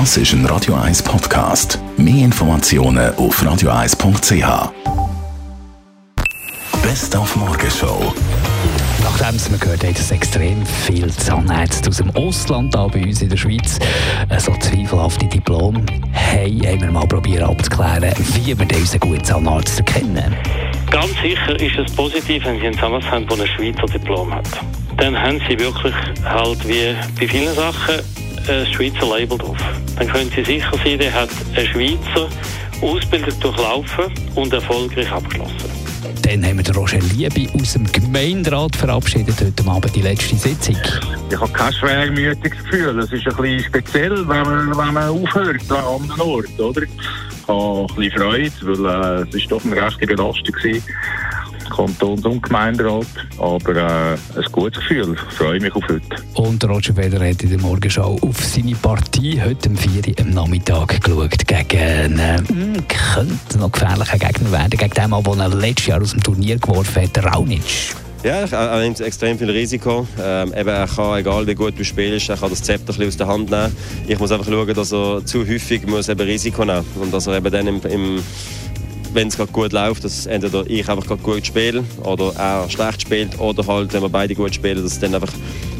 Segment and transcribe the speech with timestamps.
[0.00, 1.78] Das ist ein Radio 1 Podcast.
[1.96, 4.72] Mehr Informationen auf radio1.ch.
[6.82, 8.12] Best auf Morgenshow.
[9.04, 13.28] Nachdem wir gehört haben, dass extrem viele Zahnärzte aus dem Ausland da bei uns in
[13.28, 13.78] der Schweiz
[14.38, 15.76] so zweifelhafte Diplom
[16.12, 20.34] haben, haben wir mal probiert abzuklären, wie wir unseren guten Zahnarzt erkennen.
[20.90, 24.48] Ganz sicher ist es positiv, wenn Sie einen Zahnarzt haben, der ein Schweizer Diplom hat.
[24.96, 28.00] Dann haben Sie wirklich halt wie bei vielen Sachen
[28.46, 29.56] ein Schweizer Label drauf.
[29.96, 32.28] Dann können Sie sicher sein, der hat eine Schweizer
[32.82, 35.70] Ausbildung durchlaufen und erfolgreich abgeschlossen.
[36.22, 40.76] Dann haben wir den Roger Liebe aus dem Gemeinderat verabschiedet heute Abend die letzte Sitzung.
[41.30, 42.98] Ich habe kein schwermütiges Gefühl.
[42.98, 46.82] Es ist ein bisschen speziell, wenn man, wenn man aufhört an einem Ort, oder?
[46.82, 50.80] Ich habe ein bisschen Freude, weil äh, es ist doch eine rechte Belastung war.
[51.70, 53.06] Kantons- und Gemeinderat.
[53.38, 55.14] Aber äh, ein gutes Gefühl.
[55.14, 56.02] Ich freue mich auf heute.
[56.34, 60.30] Und Roger Federer hat in der Morgenschau auf seine Partie heute um 4 Uhr am
[60.30, 62.42] Nachmittag geschaut gegen äh,
[62.88, 66.58] könnte noch gefährlicher Gegner werden, gegen den Mann, den er letztes Jahr aus dem Turnier
[66.58, 67.94] geworfen hat, Raunic.
[68.24, 70.06] Ja, er nimmt extrem viel Risiko.
[70.18, 73.18] Ähm, eben, er kann, egal wie gut du spielst, er kann das Zepter ein aus
[73.18, 73.76] der Hand nehmen.
[74.08, 77.04] Ich muss einfach schauen, dass er zu häufig muss eben Risiko nehmen muss.
[77.04, 78.22] Und dass er eben dann im, im
[79.14, 83.66] wenn es gut läuft, dass entweder ich einfach gut spiele oder er schlecht spielt oder
[83.66, 85.32] halt, wenn wir beide gut spielen, dass es dann einfach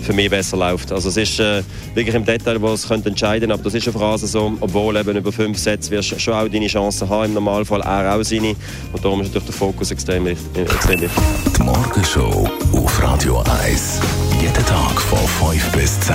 [0.02, 0.92] für mich besser läuft.
[0.92, 1.62] Also es ist äh,
[1.94, 5.16] wirklich im Detail, wo es könnte entscheiden aber das ist eine Phrase so, obwohl eben
[5.16, 8.54] über fünf Sätze wirst du schon auch deine Chancen haben, im Normalfall er auch seine
[8.92, 11.10] und darum ist natürlich der Fokus extrem, extrem wichtig.
[11.56, 14.00] Die Morgenshow auf Radio 1.
[14.40, 16.14] Jeden Tag von 5 bis 10.